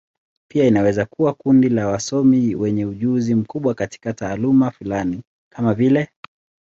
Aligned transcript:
Pia 0.51 0.67
inaweza 0.67 1.05
kuwa 1.05 1.33
kundi 1.33 1.69
la 1.69 1.87
wasomi 1.87 2.55
wenye 2.55 2.85
ujuzi 2.85 3.35
mkubwa 3.35 3.73
katika 3.73 4.13
taaluma 4.13 4.71
fulani, 4.71 5.21
kama 5.53 5.73
vile. 5.73 6.09